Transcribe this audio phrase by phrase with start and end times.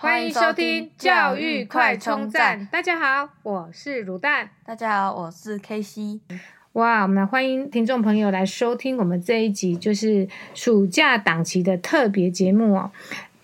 [0.00, 2.66] 欢迎收听教育快充站。
[2.72, 4.48] 大家好，我是卤蛋。
[4.64, 6.20] 大家好，我是 KC。
[6.72, 12.90] 哇，我们欢迎听众朋友来收听我们这一集，就是暑假档期的特别节目哦。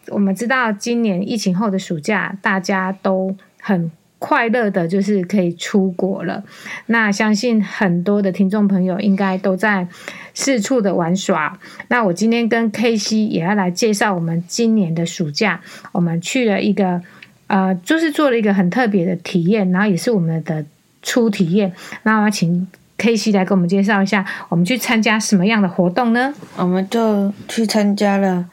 [0.09, 3.93] 我们知道今年疫情后的暑假，大家都很
[4.27, 6.43] 快乐的，就是可以出国了。
[6.87, 9.87] 那相信很多的听众朋友应该都在
[10.35, 11.57] 四处的玩耍。
[11.87, 15.61] 那我今天跟 KC 也要来介绍我们今年的暑假，
[15.93, 17.01] 我们去了一个
[17.47, 20.67] 呃，就是做了一个很特别的体验，然后也是我们的
[21.05, 21.73] 初体验。
[22.03, 22.67] 那我要请
[22.99, 26.35] KC 来给我们介绍一下，我们去参加什么样的活动呢？
[26.57, 28.45] 我们就去参加了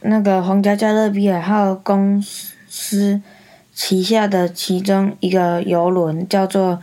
[0.00, 3.20] 那个皇家加勒比海号公司。
[3.74, 6.80] 旗下的其中一个邮轮叫做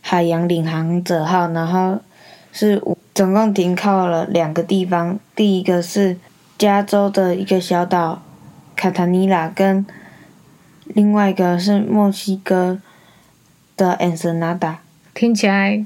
[0.00, 2.00] 海洋领航者号，然后
[2.52, 2.82] 是
[3.14, 6.16] 总共停靠了两个地方，第一个是
[6.56, 8.22] 加州的一个小岛
[8.74, 9.86] 卡塔尼拉，跟
[10.84, 12.80] 另外一个是墨西哥
[13.76, 14.80] 的恩瑟纳达。
[15.12, 15.84] 听起来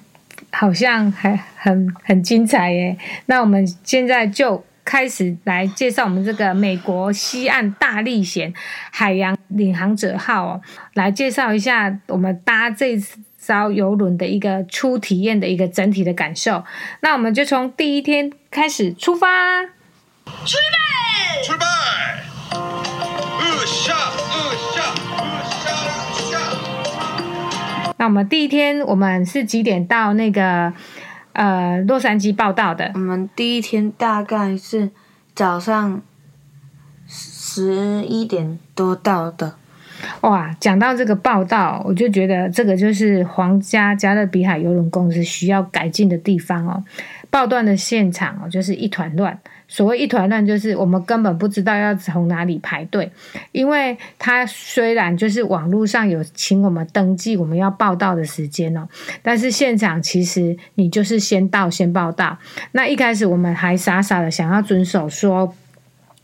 [0.53, 2.97] 好像还很很精彩耶！
[3.27, 4.65] 那我们现在就。
[4.89, 8.55] 开始来介绍我们这个美国西岸大历险
[8.91, 10.63] 海洋领航者号哦，
[10.95, 12.99] 来介绍一下我们搭这
[13.37, 16.65] 艘游轮的一个初体验的一个整体的感受。
[17.01, 20.79] 那我们就从第一天开始出发，出发，
[21.45, 21.67] 出发，
[23.41, 24.33] 呃下，呃
[24.73, 24.83] 下，
[25.19, 25.69] 呃下，
[26.15, 27.93] 呃下。
[27.99, 30.73] 那我们第一天我们是几点到那个？
[31.39, 32.91] 呃，洛杉矶报道的。
[32.95, 34.91] 我们第一天大概是
[35.37, 36.03] 早上
[37.07, 39.55] 十一点多到的。
[40.23, 46.83] 哇，讲到这个报道，我就觉得这个就是皇家加勒比海游轮公司需要改进的地方哦。
[47.31, 49.39] 报段的现场哦，就是一团乱。
[49.69, 53.13] 所谓一团乱，就是我们根本不知道要从哪里排队，
[53.53, 58.89] 因为他虽然就是网络上有请我们登记我们要报到的时间哦，
[59.23, 62.37] 但是现场其实你就是先到先报到。
[62.73, 65.55] 那一开始我们还傻傻的想要遵守说。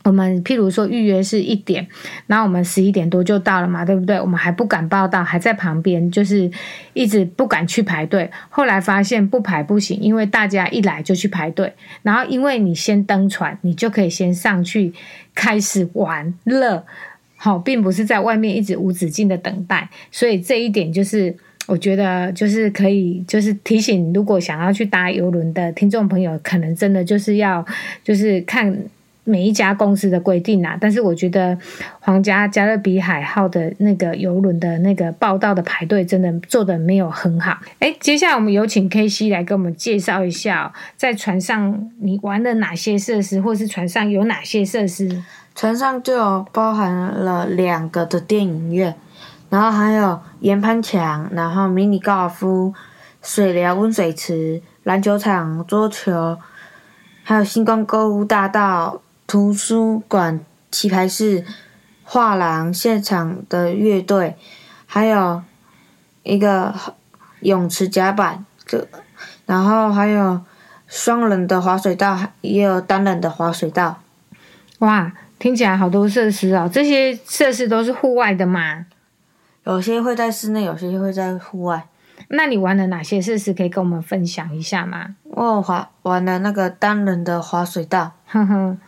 [0.05, 1.85] 我们譬如说预约是一点，
[2.27, 4.21] 然后我们十一点多就到了嘛，对不对？
[4.21, 6.49] 我们还不敢报到，还在旁边，就是
[6.93, 8.29] 一直不敢去排队。
[8.49, 11.73] 后来发现不排不行，因为大家一来就去排队，
[12.03, 14.93] 然后因为你先登船，你就可以先上去
[15.33, 16.85] 开始玩乐，
[17.35, 19.89] 好，并不是在外面一直无止境的等待。
[20.11, 27.65] 所以这一点就是我觉得就是可以，就是提醒如果想要去搭邮轮的听众朋友，可能真的就是要
[28.03, 28.77] 就是看。
[29.27, 31.57] 每一家公司的规定啊，但是我觉得
[31.99, 37.57] 皇家加勒比海号的那个游轮的那个报到的排队真的做得没有很好。
[37.79, 45.23] 诶，接下来我们有请 KC 来给我们介绍一下，在船上你玩了哪些设施，或是船上有哪些设施？
[45.55, 48.93] 船上就有包含了两个的电影院，
[49.49, 52.71] 然后还有岩盘墙，然后迷你高尔夫、
[53.23, 56.37] 水疗温水池、篮球场、桌球，
[57.23, 59.01] 还有星光购物大道。
[59.35, 60.39] 图书馆、
[60.71, 61.43] 棋牌室、
[62.05, 64.37] 画廊、现场的乐队，
[64.85, 65.43] 还有
[66.23, 66.73] 一个
[67.41, 68.87] 泳池甲板，这
[69.45, 70.39] 然后还有
[70.87, 74.01] 双人的滑水道，也有单人的滑水道。
[74.79, 76.69] 哇，听起来好多设施哦！
[76.71, 78.85] 这些设施都是户外的吗？
[79.65, 81.89] 有些会在室内，有些会在户外。
[82.29, 83.53] 那你玩了哪些设施？
[83.53, 85.17] 可以跟我们分享一下吗？
[85.23, 88.79] 我滑玩了那个单人的滑水道，哼哼。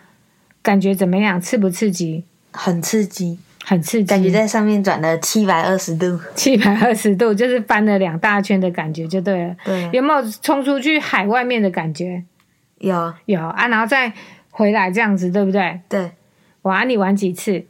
[0.67, 1.39] 感觉怎么样？
[1.39, 2.25] 刺不刺激？
[2.51, 4.05] 很刺激，很刺激。
[4.05, 9.55] 感觉在上面转了七百二十度，七百二十度就是翻了两大圈的感觉，就对了。
[9.63, 12.21] 对，有没有冲出去海外面的感觉？
[12.79, 14.11] 有，有啊，然后再
[14.51, 15.79] 回来这样子，对不对？
[15.87, 16.11] 对。
[16.63, 17.63] 哇，你玩几次？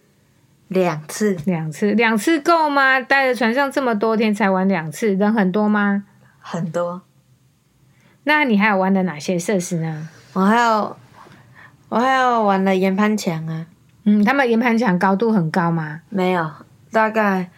[0.67, 2.99] 两次，两次，两次够吗？
[2.99, 6.05] 待在船上这么多天才玩两次，人很多吗？
[6.39, 7.03] 很多。
[8.23, 10.09] 那你还有玩的哪些设施呢？
[10.33, 10.97] 我还有。
[11.89, 13.65] 我还有玩了岩盘墙啊，
[14.03, 16.01] 嗯，他们岩盘墙高度很高吗？
[16.09, 16.51] 没有，
[16.91, 17.49] 大概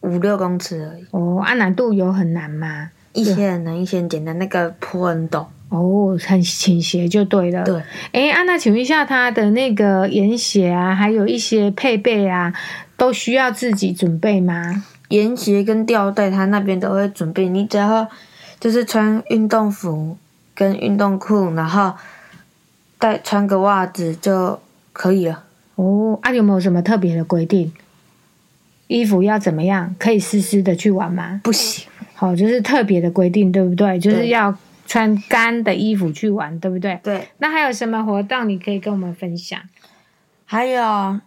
[0.00, 1.06] 五六公尺而已。
[1.10, 2.90] 哦，啊，难度有很难吗？
[3.14, 4.38] 一些很难，一些很简单。
[4.38, 7.64] 那个坡很陡，哦，很倾斜就对了。
[7.64, 7.82] 对，
[8.12, 12.52] 哎，安娜，请问一下，他的那个盐鞋啊，还有一些配备啊，
[12.98, 14.84] 都需要自己准备吗？
[15.08, 18.06] 盐鞋跟吊带，他那边都会准备，你只要
[18.60, 20.18] 就是穿运动服
[20.54, 21.94] 跟运动裤，然后。
[23.04, 24.58] 再穿个袜子就
[24.94, 25.44] 可以了。
[25.74, 27.70] 哦，啊，有没有什么特别的规定？
[28.86, 29.94] 衣服要怎么样？
[29.98, 31.38] 可以湿湿的去玩吗？
[31.44, 31.86] 不行。
[32.14, 33.98] 好，就是特别的规定，对不对？
[33.98, 34.56] 就是要
[34.86, 36.98] 穿干的衣服去玩，对不对？
[37.02, 37.28] 对。
[37.36, 39.60] 那还有什么活动你可以跟我们分享？
[40.46, 41.20] 还有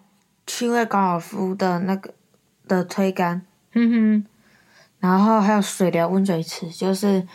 [0.48, 2.12] 趣味高尔夫的那个
[2.68, 3.44] 的推杆，
[3.76, 4.26] 哼哼，
[5.00, 7.28] 然后还有水疗温水池，就是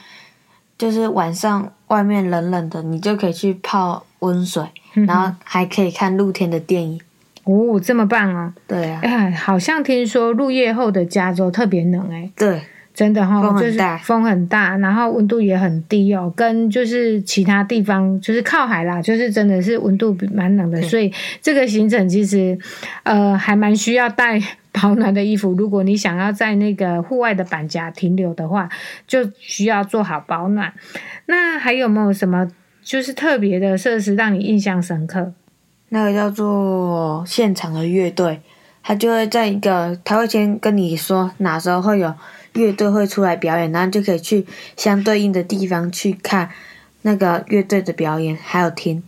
[0.76, 4.64] 就是晚上外面冷冷的，你就可以去泡温水，
[4.96, 7.00] 嗯然后还可以看露天的电影。
[7.44, 8.52] 哦，这么棒哦！
[8.68, 12.62] 对啊，哎，好像听说入夜后的加州特别冷哎，对，
[12.94, 22.56] 真的哈、就是风很大，然后温度也很低哦，跟就是其他地方就是靠海啦，就是真的是温度蛮冷的，所以这个行程其实
[23.02, 24.40] 呃还蛮需要带
[24.70, 25.52] 保暖的衣服。
[25.54, 28.68] 如果你想要在那个户外的板夹停留的话，
[29.08, 30.72] 就需要做好保暖。
[31.26, 32.48] 那还有没有什么
[32.82, 35.32] 就是特别的设施让你印象深刻？
[35.90, 38.40] 那个叫做现场的乐队，
[38.82, 42.12] 他就会在一个，他会先跟你说哪时候会有
[42.54, 44.46] 乐队会出来表演，然后就可以去
[44.76, 46.50] 相对应的地方去看
[47.02, 49.02] 那个乐队的表演，还有听，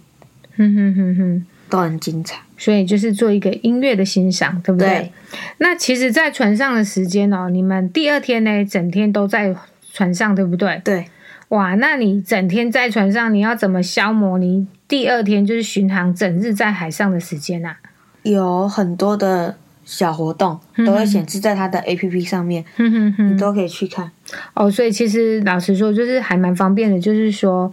[0.56, 1.47] 哼哼哼哼。
[1.71, 2.38] 都很精彩。
[2.56, 4.88] 所以就是做一个音乐的欣赏，对不对？
[4.88, 5.12] 对
[5.59, 9.53] 那其实，在船上的时间哦，你们第二天呢，整天都在
[9.93, 10.81] 船上，对不对？
[10.85, 11.06] 对，
[11.55, 17.77] 哇，那你整天在船上，你要怎么消磨你第二天就是巡航整日在海上的时间啊？
[18.25, 24.11] 有很多的小活动都会显示在他的 APP 上面，哼哼哼你都可以去看。
[24.55, 27.71] 哦，所以其实老实说，就是还蛮方便的，就是说，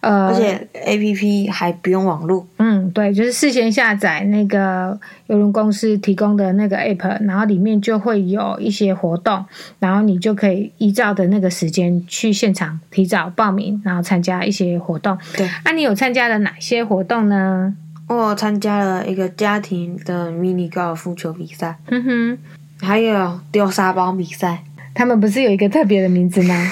[0.00, 9.44] 呃，而且 APP 还不用网络，嗯，对，就是事先下载那个邮轮公司提供的那个 app，然后里面就会有一些活动，
[9.78, 15.16] 然后你就可以依照的那个时间去现场提早报名，然后参加一些活动。
[15.36, 17.74] 对，啊，你有参加了哪些活动呢？
[18.06, 22.38] 我有参加了一个家庭的迷你高尔夫球比赛，哼哼，
[22.82, 24.62] 还有丢沙包比赛。
[24.94, 26.54] 他们不是有一个特别的名字吗？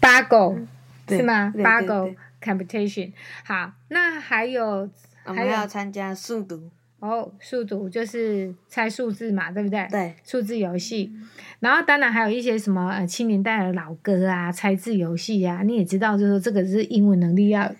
[0.00, 0.56] 八狗
[1.06, 1.52] 对是吗？
[1.54, 2.10] 对八狗
[2.42, 3.12] competition。
[3.44, 4.88] 好，那还有
[5.24, 6.70] 我们还有要参加速读，
[7.00, 9.86] 哦，数独就是猜数字嘛，对不对？
[9.90, 11.12] 对，数字游戏，
[11.60, 17.70] 然后当然还有一些什么呃七年代的老歌啊，猜字游戏啊，你也知道，就是说这个是英文能力要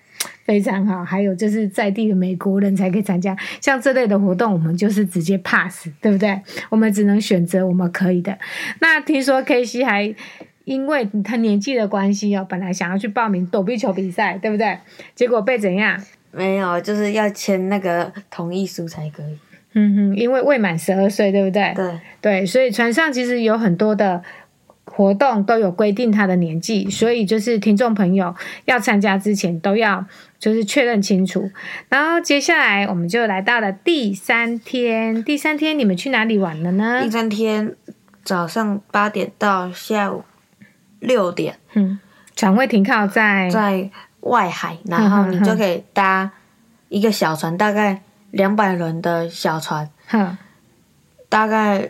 [0.45, 6.41] 非常好，还有就是在地的美国人才可以参加，像这类的活动，我们就是直接 pass，对不对？
[6.69, 8.39] 我们只能选择我们可以的。
[8.81, 10.15] 那听说 K.C 还
[10.65, 14.79] 因为他年纪的关系哦，本来想要去报名躲避球比赛，对不对？
[15.15, 16.01] 结果被怎样？
[16.33, 19.39] 没有，就是要签那个同意书才可以。
[19.79, 21.73] 嗯哼，因为未满十二岁，对不对？
[21.75, 24.23] 对，对，所以船上其实有很多的
[24.87, 28.35] 活动都有规定他的年纪，所以就是听众朋友
[28.65, 30.07] 要参加之前都要
[30.39, 31.51] 就是确认清楚。
[31.89, 37.11] 然后接下来我们就来到了第三天，第三天你们去哪里玩了呢第？
[37.11, 37.75] 三天
[38.25, 40.25] 早上八点到下午
[41.01, 41.99] 六点，嗯，
[42.35, 43.91] 船会停靠在在
[44.21, 46.31] 外海，然后你就可以搭
[46.89, 50.39] 一个小船，大概两百轮的小船，哼
[51.29, 51.89] 大概呃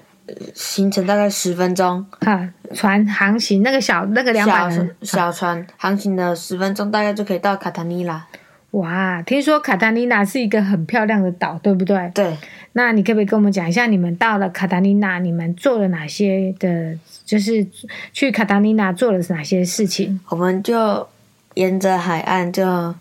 [0.54, 2.04] 行程大概十分钟。
[2.20, 8.26] 哈船航行那个小那个两百小人小船航行的十分钟，大概就可以到卡塔尼拉。
[8.72, 12.10] 哇，听说卡塔尼娜是一个很漂亮的岛，对不对？
[12.12, 12.36] 对，
[12.72, 16.98] 那你可不可以跟我们讲一下，你们到了卡塔尼娜，你们做了哪些的？
[17.24, 17.66] 就是
[18.12, 20.20] 去卡塔尼娜做了哪些事情？
[20.28, 21.08] 我们就
[21.54, 22.94] 沿着海岸就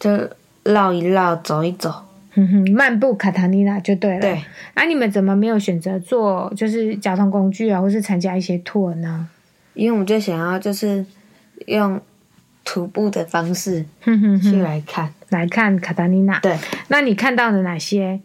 [0.00, 0.28] 就
[0.64, 2.05] 绕一绕，走一走。
[2.36, 4.20] 哼哼，漫步卡塔尼娜就对了。
[4.20, 4.40] 对，
[4.74, 9.28] 啊，你们怎么没有选择做就是交通工具啊，或是参加一些 tour 呢？
[9.74, 11.04] 因为我们就想要就是
[11.66, 12.00] 用
[12.64, 15.12] 徒步的方式去哼哼哼，来看。
[15.28, 16.38] 来看卡塔尼娜。
[16.40, 16.56] 对，
[16.88, 18.20] 那你看到了哪些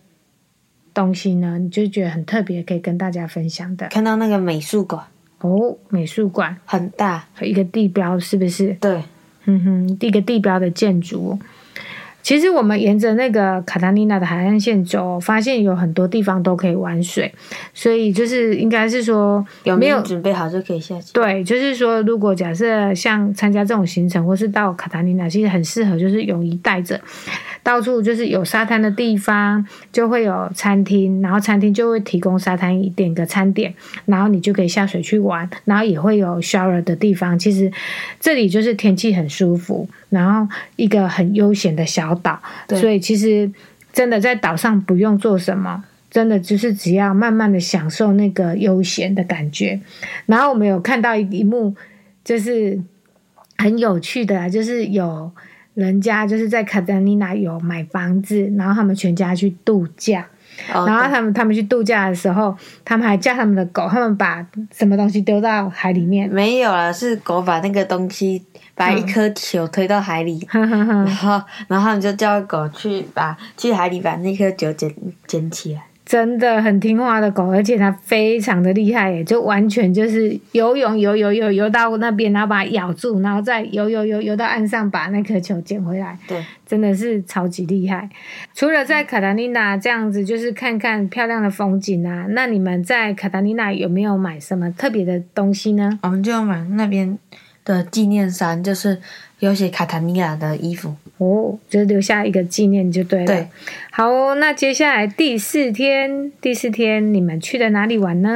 [0.94, 1.58] 东西呢？
[1.58, 3.88] 你就觉得很特别，可以跟大家分享的？
[3.88, 5.04] 看到那个美术馆
[5.40, 7.26] 哦，美术馆很大。
[7.42, 8.74] 一个地标是不是？
[8.80, 9.04] 对，
[9.46, 11.40] 嗯哼，第一个地标的建筑。
[12.22, 17.34] 其实我们沿着那个卡塔尼娜的海岸线走，发现有很多地方都可以玩水，
[17.74, 21.14] 所以就是应该是说有没有准备好就可以下去。
[21.14, 27.00] 对，就是说如果假设像参加这种行程，或是到卡塔尼娜，其实很适合就是泳衣带着，
[27.64, 33.74] 到处就是有沙滩的地方就会有餐厅，然后餐厅就会提供沙滩椅，点个餐点，
[34.06, 37.38] 然后你就可以下水去玩，然后也会有 shower 的地方。
[37.38, 37.72] 其实
[38.20, 43.52] 这里就是天气很舒服，然后一个很悠闲的小岛，所以其实
[43.94, 49.80] 真的在岛上不用做什么，真的就是只要慢慢的享受那个悠闲的感觉。
[50.26, 51.76] 然后我们有看到一一幕，
[52.24, 52.80] 就是
[53.58, 55.32] 很有趣的啊，就是有
[55.74, 60.28] 人家就是在卡塔尼娜有买房子，然后他们全家去度假。
[60.74, 66.30] 哦然后他们他们去度假的时候，他们还叫他们的狗，他们把什么东西丢到海里面。
[66.30, 68.44] 没有了，是狗把那个东西
[68.76, 74.94] 把一颗球推到海里，呵呵呵然后然后你就叫狗去把去海里把那颗球捡
[75.26, 75.84] 捡起来。
[76.12, 86.20] 真的很听话的狗，而且它非常的厉害耶，就完全就是游泳游游游游到那边，然后把它咬住，然后再游游游游到岸上把那颗球捡回来。
[86.28, 88.10] 对，真的是超级厉害。
[88.54, 95.98] 除了在卡塔尼娜这样子，就是看看漂亮的风景啊，那你们在卡塔尼娜有没有买什么特别的东西呢？
[96.04, 97.18] 我们就买那边
[97.64, 99.00] 的纪念衫，就是
[99.42, 100.96] 有写卡塔尼亚的衣服。
[101.18, 103.26] 哦，就留下一个纪念就对了。
[103.28, 103.48] 对，
[103.92, 108.36] 好哦，那接下来第四天，第四天你们去了哪里玩呢？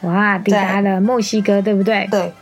[0.00, 2.08] 哇，抵达了墨西哥，对不对？
[2.10, 2.32] 对，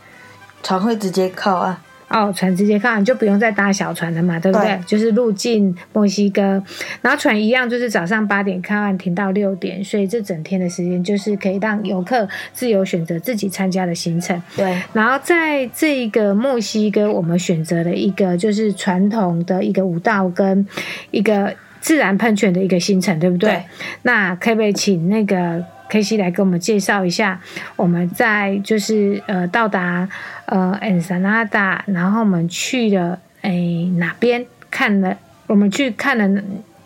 [0.63, 1.77] 船会直接靠岸。
[2.09, 4.67] 哦，船直接靠岸，就不用再搭小船了嘛，对不对？
[4.67, 6.61] 对，就是入境墨西哥，
[7.01, 14.41] 然后船一样，就是早上八点靠岸，停到六点，所以这整天的时间就是可以让游客自由选择自己参加的行程。
[14.55, 20.65] 对，然后在这个墨西哥，我们选择了一个就是传统的一个舞蹈跟
[21.11, 23.51] 一个自然喷泉的一个行程，对不对？
[23.51, 23.63] 对，
[24.01, 25.63] 那可不可以请那个？
[25.89, 27.41] K C 来给我们介绍一下，
[27.75, 30.07] 我们在就是呃到达
[30.45, 35.17] 呃恩萨纳达，然后我们去了诶哪边看了？
[35.47, 36.43] 我们去看了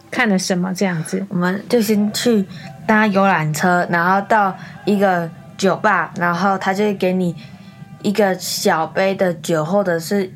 [0.09, 1.25] 看了什么这样子？
[1.27, 2.45] 我们就先去
[2.87, 7.35] 搭游览车，然后到一个酒吧，然后他就会给你
[8.03, 10.31] 一个小杯的酒或者是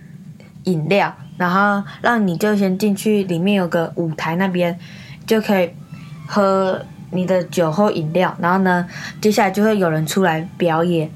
[0.66, 4.78] 饮料，然后让你就先进去，里面有个舞台那边
[5.26, 5.70] 就可以
[6.28, 6.86] 喝。
[7.12, 8.86] 你的酒后饮料，然后呢，
[9.22, 11.10] 接下来就会有人出来表演，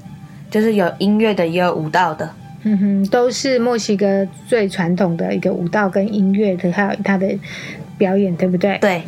[0.50, 2.30] 就是有音乐的，也有舞蹈的，
[2.62, 7.28] 嗯哼，都是墨西哥最传统的一个舞蹈跟音乐的，还有他的
[7.98, 8.78] 表演，对不对？
[8.78, 9.02] 对，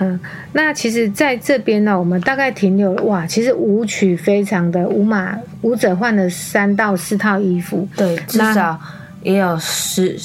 [0.00, 0.18] 嗯，
[0.52, 8.80] 那其实在这边呢，我们大概停留哇，其实舞曲非常的舞马舞者换了三到四套衣服，对，至少
[9.22, 10.18] 也有十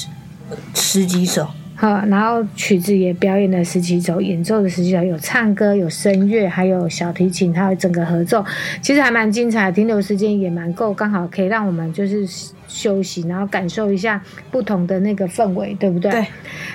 [0.74, 1.46] 十几首。
[1.80, 8.44] 好，然后曲子也表演了十几首，演奏的十几首，有唱歌，有声乐，还有小提琴，还有整个合奏，
[8.82, 12.26] 其实还蛮精彩，停留时间也蛮够，刚好可以让我们就是
[12.66, 14.20] 休息，然后感受一下
[14.50, 16.10] 不同的那个氛围，对不对？
[16.10, 16.26] 对。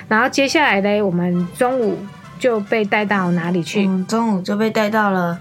[0.08, 1.98] 然后接下来呢，我们中午
[2.38, 3.84] 就被带到哪里去？
[3.86, 5.38] 嗯，中午就被带到了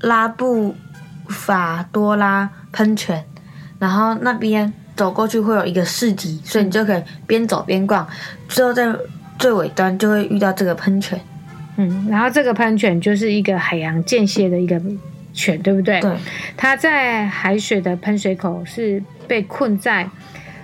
[0.00, 0.74] 拉布
[1.28, 3.22] 法多拉喷泉，
[3.78, 4.72] 然后那边。
[4.98, 8.06] 走过去会有一个市集，所以你就可以边走边逛，
[8.48, 8.92] 之后在
[9.38, 11.18] 最尾端就会遇到这个喷泉。
[11.76, 14.78] 嗯，然后这个喷泉就是一个海洋间歇的一个
[15.32, 16.00] 泉，对不对？
[16.00, 16.16] 对。
[16.56, 20.06] 它在海水的喷水口是被困在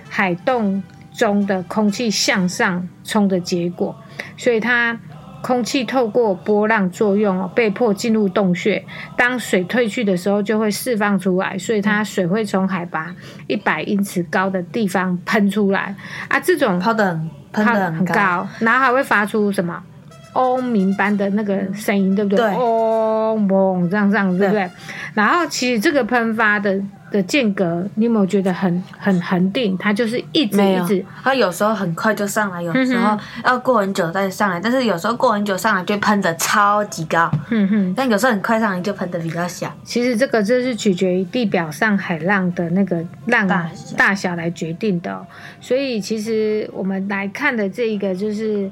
[0.09, 3.95] 海洞中的空气向上冲的结果，
[4.37, 4.99] 所以它。
[5.45, 8.83] 空气透过波浪作用哦，被迫进入洞穴。
[9.15, 15.95] 当水退去的时候，就会释放出来，所以它水会从海拔一百英尺高的地方喷出来
[16.29, 16.39] 啊！
[16.39, 17.19] 这种抛的
[17.53, 19.79] 喷的很高，然后还会发出什么
[20.33, 22.39] 嗡鸣般的那个声音，对不对？
[22.39, 24.67] 对，嗡嗡这样这样，对不对？
[25.13, 26.81] 然后其实这个喷发的。
[27.15, 29.77] 的间隔，你有没有觉得很很恒定？
[29.77, 34.59] 它就是一直一直，它有时候很快就上来，有时候要过很久再上来。
[34.59, 37.93] 但是有时候过很久上来就喷的超级高，嗯哼。
[37.95, 39.73] 但有时候很快上来就喷的比较小。
[39.83, 43.47] 其实这个就是取决于地表上海浪的那个浪
[43.95, 45.25] 大小来决定的喔。
[45.61, 48.69] 所以其实我们来看的这一个就是。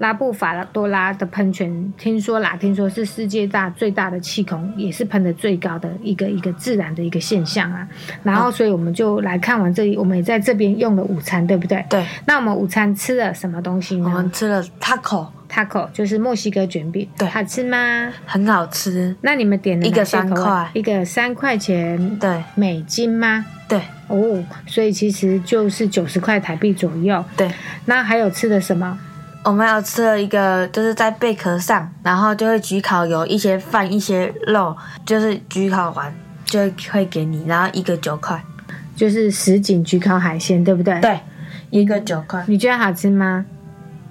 [0.00, 7.86] 拉布法多拉的喷泉，听说啦，听说是世界大最大的气孔，也是喷的最高的一个一个自然的一个现象啊。
[8.22, 11.84] 然后，所以我们就来看完这里，我们也在这边用了午餐，对不对？
[11.90, 12.02] 对。
[12.24, 14.04] 那我们午餐吃了什么东西呢？
[14.06, 17.06] 我们吃了 taco，taco 就是墨西哥卷饼。
[17.18, 17.28] 对。
[17.28, 18.10] 好吃吗？
[18.24, 19.14] 很好吃。
[19.20, 23.44] 那你们点了一个三块，一个三块钱，对，美金吗？
[23.68, 23.78] 对。
[24.08, 27.22] 哦，所以其实就是九十块台币左右。
[27.36, 27.52] 对。
[27.84, 28.98] 那还有吃的什么？
[29.42, 38.42] 我们有吃了一个，就是在贝壳上，然后就会焗烤有一些饭、一些肉，就是焗烤完就会给你，然后一个九块，
[38.94, 41.00] 就是实景焗烤海鲜，对不对？
[41.00, 41.18] 对，
[41.70, 42.44] 一个九块。
[42.48, 43.46] 你觉得好吃吗？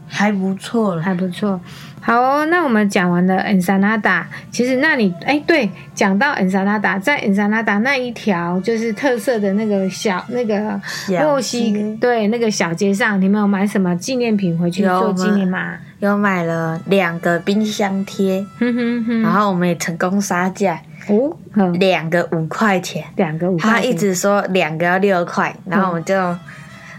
[0.07, 1.61] 还不错了，还不错。
[2.01, 10.79] 好哦，那我们讲完了恩萨纳达，其实那你哎，对，讲到恩萨纳达，在恩萨纳达那一条就是特色的那个小那个
[11.21, 15.77] 墨西对那个小街上，你们有买什么纪念品回去做纪念吗？
[15.99, 20.79] 有买了两个冰箱贴，哼哼哼，然后我们也成功杀价
[21.09, 21.35] 哦，
[21.73, 26.39] 两个五块钱，两个五块钱，他一直说两个要六块，然后我们就，嗯、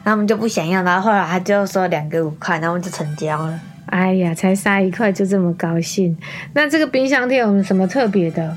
[0.04, 3.58] 然后我们就不想要，然后后来他就说两个五块，然后我们就成交了。
[3.90, 6.16] 哎呀，才杀一块就这么高兴？
[6.54, 8.56] 那这个冰箱贴有什么特别的？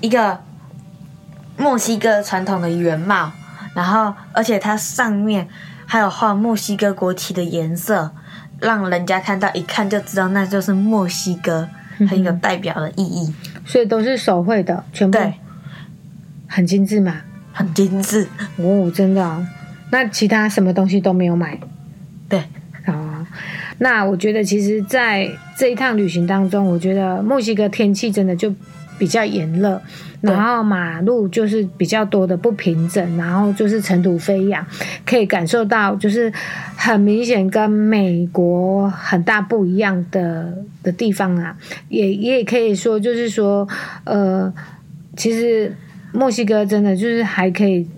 [0.00, 0.40] 一个
[1.56, 3.32] 墨西哥传统的圆帽，
[3.74, 5.48] 然后而且它上面
[5.86, 8.12] 还有画墨西哥国旗的颜色，
[8.60, 11.68] 让人家看到一看就知道那就是墨西哥，
[12.08, 13.34] 很有代表的意义。
[13.64, 15.34] 所以都是手绘的，全部对，
[16.46, 17.22] 很精致嘛。
[17.50, 18.28] 很精致。
[18.58, 19.44] 哦，真的、哦。
[19.90, 21.58] 那其他什么东西都没有买。
[22.28, 22.44] 对，哦，
[23.78, 28.52] 那我觉得其实在这一趟旅行当中，我觉得墨西哥天气真的就
[28.98, 29.80] 比较炎热，
[30.20, 34.66] 然后马路就是比较多的不平整，然后就是尘土飞扬，
[35.06, 36.32] 可以感受到就是
[36.76, 41.56] 很明显跟美国很大不一样的的地方啊，
[41.88, 43.68] 也也可以说就是说，
[44.04, 44.52] 呃，
[45.16, 45.72] 其实
[46.12, 47.88] 墨西哥真的就是还可以。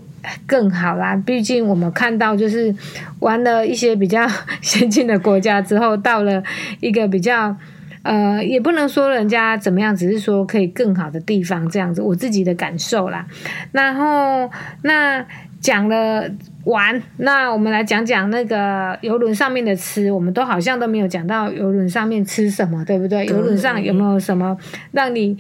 [0.47, 2.75] 更好啦，毕竟我们看到就是
[3.21, 4.27] 玩了一些比较
[4.61, 6.43] 先进的国家之后，到了
[6.81, 7.57] 一个比较
[8.03, 13.27] 呃，也不能说人家怎么样，只是说可以更好的地方这样子，我自己的感受啦。
[13.73, 14.51] 然后
[14.83, 15.25] 那
[15.61, 16.31] 讲了
[16.65, 23.27] 玩，那我们来讲讲那个游轮上面的吃，我们都好像都没有讲到游轮上面吃什么，对不对？
[23.27, 24.57] 游轮上有没有什么
[24.93, 25.37] 让你？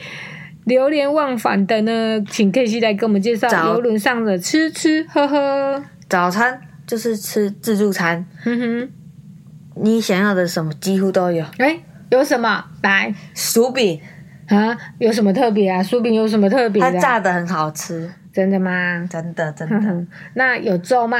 [0.70, 5.82] 流连忘返的呢，请 K.C 来给我们介绍游轮上的吃吃喝喝。
[6.08, 8.88] 早餐就是吃自助餐，哼哼，
[9.74, 11.44] 你想要的什么几乎都有。
[11.58, 12.64] 哎、欸，有什么？
[12.84, 14.00] 来，薯饼
[14.46, 15.82] 啊，有什么特别啊？
[15.82, 16.92] 薯饼有什么特别的？
[16.92, 19.04] 它炸的很好吃，真的吗？
[19.10, 20.06] 真的 真的。
[20.34, 21.18] 那有粥吗？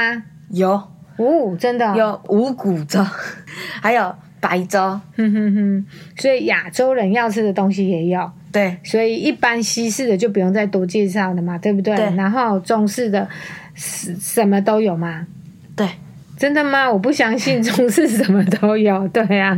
[0.51, 0.71] 有
[1.17, 3.05] 哦，真的、哦、有五谷粥，
[3.83, 4.99] 还有白粥。
[5.15, 5.85] 哼哼哼，
[6.17, 8.29] 所以亚洲人要吃的东西也有。
[8.51, 11.95] 对，所以一般西式的就不用再多介绍了嘛，对不对？
[11.95, 12.13] 对。
[12.17, 13.25] 然后中式的
[13.73, 15.25] 什什么都有吗？
[15.73, 15.87] 对，
[16.35, 16.91] 真的吗？
[16.91, 19.07] 我不相信 中式什么都有。
[19.07, 19.55] 对啊。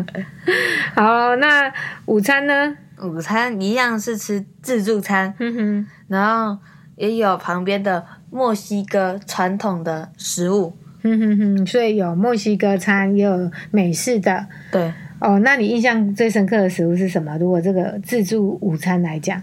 [0.94, 1.74] 好，那
[2.06, 2.78] 午餐呢？
[3.02, 6.58] 午餐一样是吃自助餐，哼哼，然后
[6.96, 14.91] 也有旁边的墨西哥传统的食物，哼哼哼，所以有墨西哥餐，也有美式的，对。
[15.19, 17.38] 哦，那你印象最深刻的食物是什么？
[17.38, 19.41] 如果这个自助午餐来讲，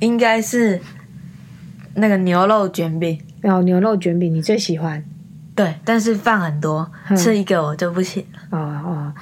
[0.00, 0.80] 应该是
[1.94, 3.20] 那个牛肉卷饼。
[3.42, 5.04] 哦，牛肉卷饼你最喜欢？
[5.54, 8.24] 对，但是饭很多，嗯、吃一个我就不行。
[8.50, 9.12] 哦哦。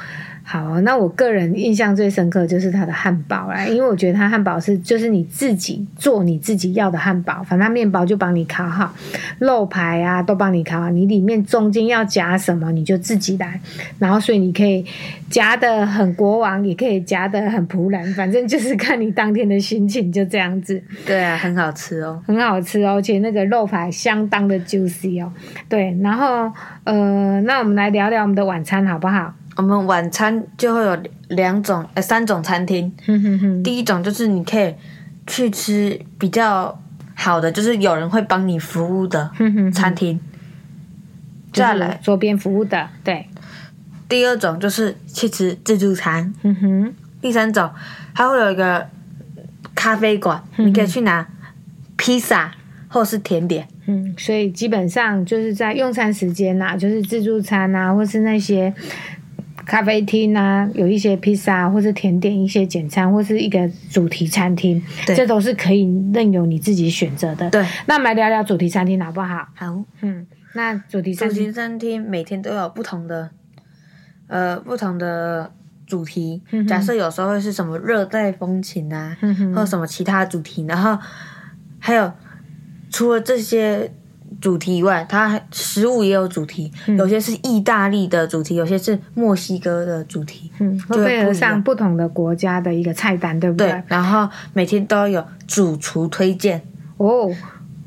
[0.46, 8.94] 好，那我个人印象最深刻就是它的汉堡啦，因为我觉得它汉堡是就是你自己做你自己要的汉堡，反正面包就帮你烤好，
[9.38, 13.58] 肉排啊都帮你烤好，你里面中间要夹什么你就自己来，
[13.98, 14.84] 然后所以你可以
[15.30, 20.80] 夹的很国王，也可以夹的很仆人，反正就是看你当天的心情，就这样子。
[21.06, 25.32] 对啊，很好吃哦，很好吃哦，而且那个肉排相当的 juicy 哦。
[25.70, 26.52] 对，然后
[26.84, 29.32] 呃，那我们来聊聊我们的晚餐好不好？
[29.56, 32.92] 我们晚餐就会有两种，呃，三种餐厅。
[33.62, 34.74] 第一种就是你可以
[35.26, 36.76] 去吃比较
[37.14, 39.30] 好的，就是有人会帮你服务的
[39.72, 40.18] 餐厅。
[41.52, 43.28] 再来桌边服务的，对。
[44.08, 46.34] 第二种就是去吃自助餐。
[47.20, 47.70] 第三种，
[48.12, 48.88] 它会有一个
[49.74, 51.26] 咖啡馆，你可以去拿
[51.96, 52.52] 披萨
[52.88, 53.68] 或是甜点。
[53.86, 58.74] 嗯，所以基本上就是在用餐时间呐，就是自助餐啊，或是那些。
[59.66, 67.48] 咖啡厅啊，有一些披萨或是甜点，一些简餐或是一个主题餐厅，这都是可以任由你自己选择的。
[67.50, 69.48] 对，那我们来聊聊主题餐厅好不好？
[69.54, 73.30] 好，嗯，那主题餐厅，主题餐厅每天都有不同的，
[74.26, 75.52] 呃，不同的
[75.86, 76.42] 主题。
[76.50, 80.98] 嗯、假设有时候会是什么热带风情啊，嗯、或者什么其他主题，然后
[81.78, 82.12] 还有
[82.90, 83.90] 除了这些。
[84.44, 93.70] 主题以外，它食物也有主题，嗯、有些是意大利的主题，有些是墨西哥的主题，嗯，会配合上不同的国家的一个菜单，对不对？
[93.70, 96.60] 对，然后每天都有主厨推荐
[96.98, 97.34] 哦。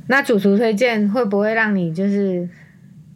[0.07, 2.49] 那主厨推荐会不会让你就是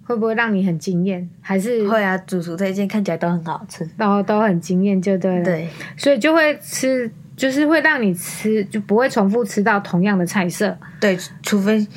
[0.04, 1.28] 会不会让你很惊艳？
[1.42, 2.16] 还是会啊？
[2.20, 5.44] 主厨推荐看起来都很好吃，然后都很惊艳，就对了。
[5.44, 10.78] 对，所以就会吃，就是会让你吃，就不会重复吃到同样的菜色。
[11.00, 11.88] 对，除非。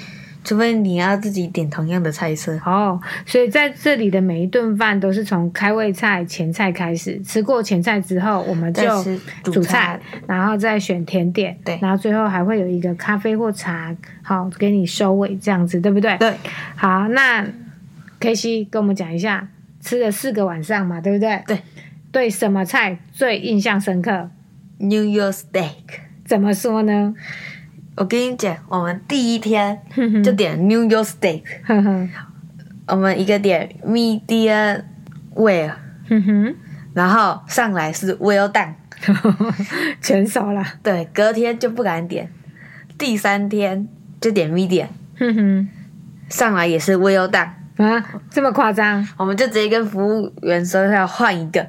[0.44, 8.82] 除非你要自己点同样的菜色哦，所以在这里的每一顿饭都是从开胃菜、前菜开始，吃过前菜之后，我们就
[9.44, 16.16] 主菜，然后再选甜点，对，然后最后还会有一个咖啡或茶，好给你收尾，这样子对不对？
[16.18, 16.34] 对，
[16.76, 17.46] 好，那
[18.20, 19.48] K.C 跟我们讲一下，
[19.80, 21.42] 吃了四个晚上嘛，对不对？
[21.46, 21.58] 对，
[22.12, 24.28] 对，什么菜最印象深刻
[24.78, 27.14] ？New York Steak，怎么说呢？
[27.96, 29.78] 我跟你讲，我们第一天
[30.24, 31.42] 就点 New York Steak，
[32.88, 34.82] 我们一个点 medium
[35.34, 35.72] well，
[36.92, 38.74] 然后上来是 well done，
[40.00, 40.64] 全熟了。
[40.82, 42.28] 对，隔天就不敢点，
[42.98, 43.88] 第三天
[44.20, 44.88] 就点 medium，
[46.28, 49.06] 上来也是 well done 啊，这么夸张？
[49.16, 51.64] 我们就直接跟服务员说要换一个，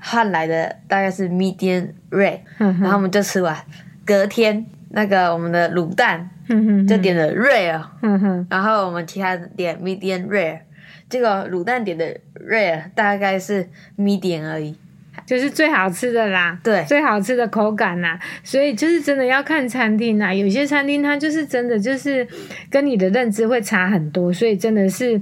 [0.00, 3.56] 换来的大概是 medium rare，然后我们就吃完。
[4.04, 10.60] 隔天那个我们的卤蛋哼哼，就点了 rare，哼哼，然后我们其他点 medium rare，
[11.08, 12.04] 结果卤蛋点的
[12.48, 13.68] rare 大概是
[13.98, 14.76] medium 而已。
[15.24, 16.84] 就是最好吃的啦，对。
[16.84, 22.24] 最好吃的口感啦，所以就是真的要看餐厅啦，有些餐厅它就是真的就是
[22.70, 25.20] 跟你的认知会差很多，所以真的是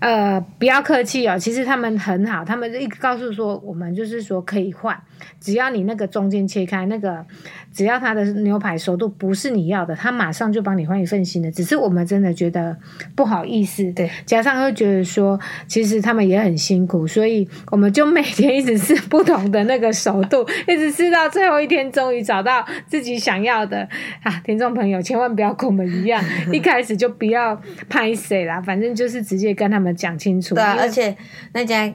[0.00, 4.98] 呃不要客气哦，其实他们很好，他们一告诉说我们就是说可以换，
[5.40, 7.24] 只要你那个中间切开那个，
[7.72, 11.50] 只要它的牛排熟度不是你要的，他马上就帮你换一份新的。
[11.50, 12.76] 只是我们真的觉得
[13.14, 23.86] 不好意思，对，加上又觉得说其实他们也很辛苦，所以我们就每天一直吃不同的那个熟度，一直吃到最后一天，终于找到自己想要的
[24.22, 24.40] 啊！
[24.44, 30.54] 听众朋友千万不要跟我们一样， 一开始就不要拍谁啦，反正就是直接跟他们讲清楚。
[30.54, 31.16] 对啊，而且
[31.52, 31.92] 那家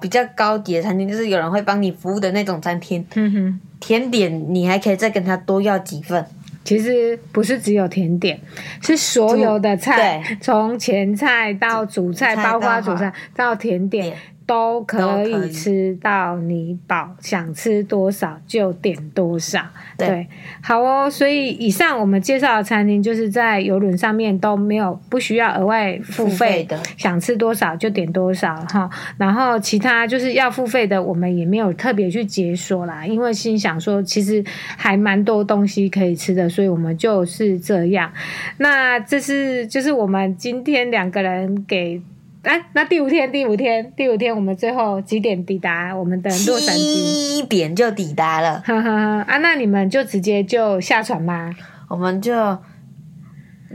[0.00, 3.04] 比较高级的餐厅，就是有人会帮你服务的那种餐厅。
[3.14, 3.60] 嗯哼。
[3.80, 6.24] 甜点你还可以再跟他多要几份，
[6.62, 8.38] 其实不是只有甜点，
[8.80, 14.16] 是所有的菜，对从前菜到主菜，菜包括主菜到甜点点
[14.52, 19.64] 都可以以吃到你饱，想吃多少就点多少。
[19.96, 20.26] 对对，
[20.60, 21.08] 好哦。
[21.10, 28.90] 所以以上我们介绍的餐厅，就是在游轮上面都没有不需要额外付费的想吃多少就点多少哈。
[29.16, 34.44] 然后其他就是要付费的，我们也没有特别去解锁啦，因为心想说其实
[34.76, 38.12] 还蛮多东西可以吃的，所以我们就是这样。
[38.58, 42.02] 那这是就是我们今天两个人给。
[42.42, 46.78] 哎，那第五天，第五天，第五天，我们最后几点抵达我们的洛杉矶？
[46.78, 48.60] 七点就抵达了。
[48.64, 51.54] 哈哈哈啊，那你们就直接就下船吗？
[51.88, 52.58] 我们就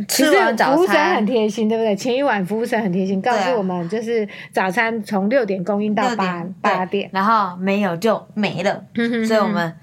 [0.08, 1.96] 其实吃完早服务生餐很，贴心，对不对？
[1.96, 7.10] 前一晚服务生很贴心，告诉我们就是早餐从六点供应到六八点八点。
[7.14, 8.84] 然后没有就没了，
[9.26, 9.74] 所以我们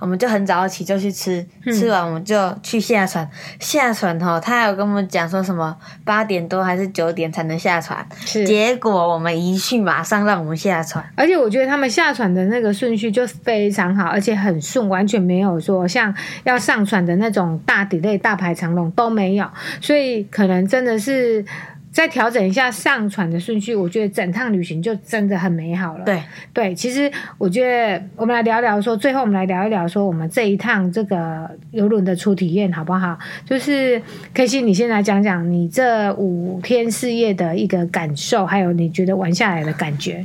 [0.00, 3.28] 我们就很早起就去吃，嗯吃完我们就去下船。
[3.60, 11.04] 下船哈，他还有跟我们讲说什么八点多还是九点才能下船，是，结果我们一去马上让我们下船。
[11.14, 19.46] 而且我觉得他们下船的那个顺序就非常好，而且很顺，完全没有说像要上船的那种大 delay 大排长龙都没有，
[19.80, 21.44] 所以可能真的是。
[21.92, 26.04] 再调整一下上船的顺序，我觉得整趟旅行就真的很美好了。
[26.04, 26.22] 对
[26.52, 33.18] 对，其实我觉得我们来聊聊说，最后我们来聊一聊说，我们这一趟这个游轮的初体验好不好？
[33.44, 34.00] 就是
[34.32, 40.24] 可心，你先来讲讲你这五天四夜的一个感受，还有你觉得玩下来的感觉。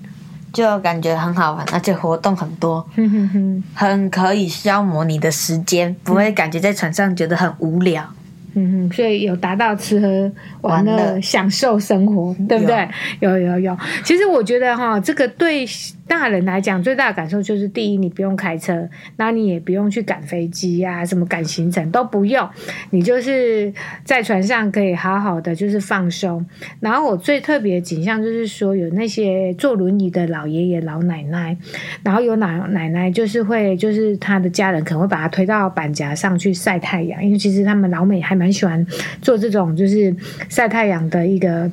[0.53, 2.87] 就感觉很好玩，而且活动很多，
[3.75, 8.09] 很可以消磨你的时间，不会感觉在船上觉得很无聊。
[8.55, 12.87] 嗯哼，所以有达到吃喝玩乐、享受生活，对不对？
[13.19, 13.77] 有有有。
[14.03, 15.65] 其实我觉得哈，这个对
[16.07, 18.87] 大人来讲最大的感受就是：第一，你不用开车，
[19.17, 22.47] 那你也不用去赶飞机呀、啊，什么赶行程都不用，
[22.91, 26.45] 你就是在船上可以好好的就是放松。
[26.79, 31.57] 然后我最特别的景象就是说，有那些坐轮椅的老爷爷老奶奶，
[32.03, 38.85] 然后有奶奶奶就是会就是他的家人可能会把他推到板夹上去晒太阳，因为其实他们老美还蛮喜欢
[39.21, 40.15] 做这种就是
[40.49, 41.69] 晒太阳的一个。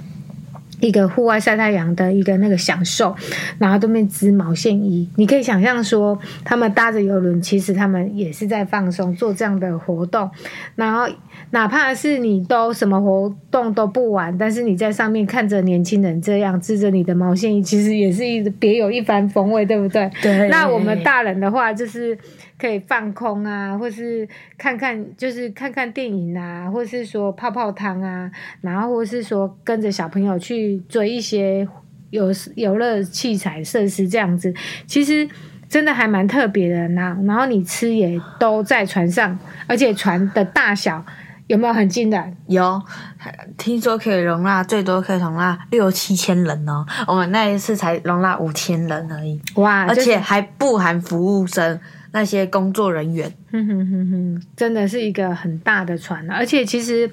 [0.80, 3.14] 一个户外晒太阳的一个那个享受，
[3.56, 10.28] 然后对面织毛线衣，你可以想象说，他们搭着游轮，其实他们也是在放松，做这样的活动。
[10.74, 11.06] 然后，
[11.50, 20.10] 哪怕是你都什么活动都不玩，但是你在上面看着年轻人这样织着你的毛线衣，其实也是一别有一番风味，对不对？
[20.20, 20.48] 对。
[20.48, 22.18] 那我们大人的话，就是
[22.62, 30.62] 可以放空啊，或是看看，就是看看电影啊，或是说泡泡汤啊，然后或是说跟着小朋友去。
[30.88, 31.66] 追一些
[32.10, 34.52] 游游乐器材设施这样子，
[34.86, 35.26] 其实
[35.66, 36.86] 真的还蛮特别的。
[36.88, 41.02] 然后，然后你吃也都在船上，而且船的大小
[41.46, 42.22] 有没有很近的？
[42.46, 42.82] 有，
[43.56, 46.84] 听说可以容纳最多可以容纳六七千人哦。
[47.06, 49.86] 我们那一次才容纳五千人而已，哇！
[49.86, 51.80] 而且还不含服务生。
[52.12, 57.10] 那些工作人员，哼哼哼，真的是一个很大的船，而且其实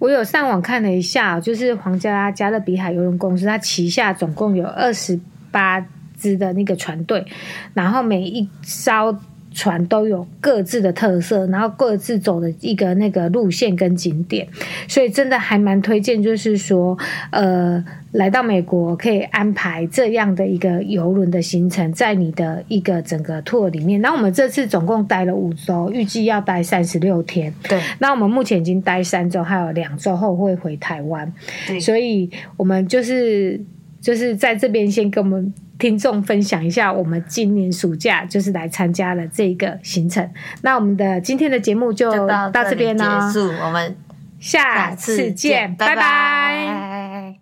[0.00, 5.18] 我有上网看了一下，就是皇家加勒比海邮轮公司，它旗下总共有二十
[5.52, 5.80] 八
[6.18, 7.24] 支的那个船队，
[7.72, 9.16] 然后每一艘
[9.52, 14.48] 船都有各自的特色，然后各自走的一个那个路线跟景点，
[14.88, 16.98] 所以真的还蛮推荐，就是说，
[17.30, 17.84] 呃。
[18.12, 24.00] 来到美国，可以安排这样的一个游轮的行程，在你的一个整个 tour 里面。
[24.02, 27.52] 那我们这次总共待了五周，预计要待三十六天。
[27.66, 31.32] 对，那我们目前已经待三周，还有两周后会回台湾。
[31.66, 33.58] 对，所以我们就是
[34.00, 40.28] 就是在这边先跟我们听众分享一下，我们今年暑假就是来参加了这个行程。
[40.60, 43.96] 那我们的今天的节目就到这边呢，结束，我们
[44.38, 45.94] 下次见，拜拜。
[45.94, 47.41] 拜拜。